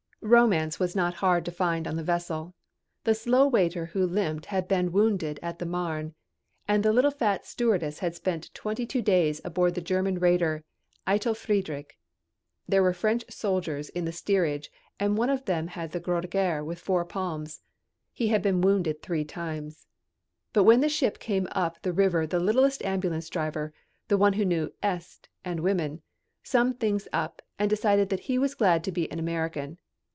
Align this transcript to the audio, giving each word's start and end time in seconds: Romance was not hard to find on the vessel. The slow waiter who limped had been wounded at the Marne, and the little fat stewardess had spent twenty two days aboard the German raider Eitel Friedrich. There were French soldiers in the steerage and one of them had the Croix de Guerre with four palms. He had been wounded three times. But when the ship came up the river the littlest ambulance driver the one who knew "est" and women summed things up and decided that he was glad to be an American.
Romance 0.23 0.79
was 0.79 0.95
not 0.95 1.15
hard 1.15 1.43
to 1.45 1.51
find 1.51 1.87
on 1.87 1.95
the 1.95 2.03
vessel. 2.03 2.53
The 3.05 3.15
slow 3.15 3.47
waiter 3.47 3.87
who 3.87 4.05
limped 4.05 4.45
had 4.45 4.67
been 4.67 4.91
wounded 4.91 5.39
at 5.41 5.57
the 5.57 5.65
Marne, 5.65 6.13
and 6.67 6.83
the 6.83 6.93
little 6.93 7.09
fat 7.09 7.43
stewardess 7.43 7.97
had 7.97 8.13
spent 8.13 8.53
twenty 8.53 8.85
two 8.85 9.01
days 9.01 9.41
aboard 9.43 9.73
the 9.73 9.81
German 9.81 10.19
raider 10.19 10.63
Eitel 11.07 11.35
Friedrich. 11.35 11.97
There 12.67 12.83
were 12.83 12.93
French 12.93 13.23
soldiers 13.31 13.89
in 13.89 14.05
the 14.05 14.11
steerage 14.11 14.69
and 14.99 15.17
one 15.17 15.31
of 15.31 15.45
them 15.45 15.69
had 15.69 15.91
the 15.91 15.99
Croix 15.99 16.21
de 16.21 16.27
Guerre 16.27 16.63
with 16.63 16.77
four 16.77 17.03
palms. 17.03 17.63
He 18.13 18.27
had 18.27 18.43
been 18.43 18.61
wounded 18.61 19.01
three 19.01 19.25
times. 19.25 19.87
But 20.53 20.65
when 20.65 20.81
the 20.81 20.87
ship 20.87 21.17
came 21.17 21.47
up 21.51 21.81
the 21.81 21.93
river 21.93 22.27
the 22.27 22.39
littlest 22.39 22.85
ambulance 22.85 23.27
driver 23.27 23.73
the 24.07 24.19
one 24.19 24.33
who 24.33 24.45
knew 24.45 24.71
"est" 24.83 25.29
and 25.43 25.61
women 25.61 26.03
summed 26.43 26.79
things 26.79 27.07
up 27.11 27.41
and 27.57 27.67
decided 27.71 28.09
that 28.09 28.19
he 28.29 28.37
was 28.37 28.53
glad 28.53 28.83
to 28.83 28.91
be 28.91 29.11
an 29.11 29.17
American. 29.17 29.79